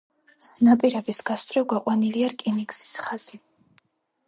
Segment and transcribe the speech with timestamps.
[0.67, 3.43] ნაპირების გასწვრივ გაყვანილია რკინიგზის ხაზი.